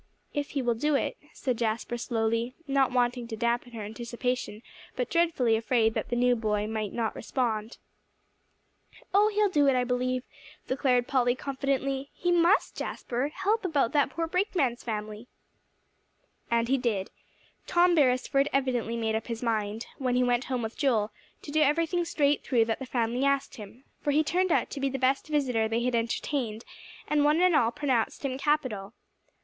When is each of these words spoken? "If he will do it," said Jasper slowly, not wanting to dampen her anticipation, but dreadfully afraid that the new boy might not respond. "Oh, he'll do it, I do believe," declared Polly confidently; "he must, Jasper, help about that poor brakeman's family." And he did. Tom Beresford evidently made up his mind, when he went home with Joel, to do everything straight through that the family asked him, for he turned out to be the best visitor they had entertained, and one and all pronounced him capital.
"If 0.33 0.49
he 0.57 0.63
will 0.63 0.73
do 0.73 0.95
it," 0.95 1.15
said 1.31 1.59
Jasper 1.59 1.95
slowly, 1.95 2.55
not 2.67 2.91
wanting 2.91 3.27
to 3.27 3.35
dampen 3.37 3.73
her 3.73 3.83
anticipation, 3.83 4.63
but 4.95 5.11
dreadfully 5.11 5.55
afraid 5.55 5.93
that 5.93 6.09
the 6.09 6.15
new 6.15 6.35
boy 6.35 6.65
might 6.65 6.91
not 6.91 7.15
respond. 7.15 7.77
"Oh, 9.13 9.27
he'll 9.29 9.47
do 9.47 9.67
it, 9.67 9.75
I 9.75 9.83
do 9.83 9.89
believe," 9.89 10.23
declared 10.67 11.07
Polly 11.07 11.35
confidently; 11.35 12.09
"he 12.15 12.31
must, 12.31 12.75
Jasper, 12.75 13.27
help 13.27 13.63
about 13.63 13.91
that 13.91 14.09
poor 14.09 14.25
brakeman's 14.25 14.83
family." 14.83 15.27
And 16.49 16.67
he 16.67 16.79
did. 16.79 17.11
Tom 17.67 17.93
Beresford 17.93 18.49
evidently 18.51 18.97
made 18.97 19.13
up 19.13 19.27
his 19.27 19.43
mind, 19.43 19.85
when 19.99 20.15
he 20.15 20.23
went 20.23 20.45
home 20.45 20.63
with 20.63 20.75
Joel, 20.79 21.11
to 21.43 21.51
do 21.51 21.61
everything 21.61 22.05
straight 22.05 22.43
through 22.43 22.65
that 22.65 22.79
the 22.79 22.87
family 22.87 23.23
asked 23.23 23.57
him, 23.57 23.83
for 24.01 24.09
he 24.09 24.23
turned 24.23 24.51
out 24.51 24.71
to 24.71 24.79
be 24.79 24.89
the 24.89 24.97
best 24.97 25.27
visitor 25.27 25.67
they 25.67 25.83
had 25.83 25.93
entertained, 25.93 26.65
and 27.07 27.23
one 27.23 27.39
and 27.39 27.55
all 27.55 27.69
pronounced 27.69 28.25
him 28.25 28.39
capital. 28.39 28.95